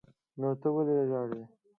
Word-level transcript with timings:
نو 0.39 0.49
ته 0.61 0.67
ولې 0.75 0.95
ژاړې. 1.09 1.41